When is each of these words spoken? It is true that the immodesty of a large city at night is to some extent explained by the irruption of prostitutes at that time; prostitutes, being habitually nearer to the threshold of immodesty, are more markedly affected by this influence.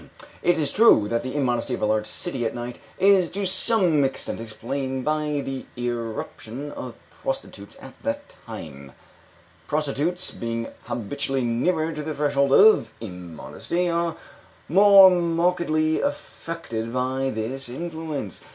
It 0.41 0.57
is 0.57 0.71
true 0.71 1.07
that 1.09 1.21
the 1.21 1.35
immodesty 1.35 1.75
of 1.75 1.81
a 1.83 1.85
large 1.85 2.07
city 2.07 2.43
at 2.43 2.55
night 2.55 2.79
is 2.97 3.29
to 3.29 3.45
some 3.45 4.03
extent 4.03 4.41
explained 4.41 5.05
by 5.05 5.41
the 5.45 5.67
irruption 5.75 6.71
of 6.71 6.95
prostitutes 7.11 7.77
at 7.79 7.93
that 8.01 8.33
time; 8.47 8.93
prostitutes, 9.67 10.31
being 10.31 10.69
habitually 10.85 11.43
nearer 11.43 11.93
to 11.93 12.01
the 12.01 12.15
threshold 12.15 12.51
of 12.51 12.91
immodesty, 12.99 13.89
are 13.89 14.15
more 14.67 15.11
markedly 15.11 16.01
affected 16.01 16.91
by 16.91 17.29
this 17.29 17.69
influence. 17.69 18.41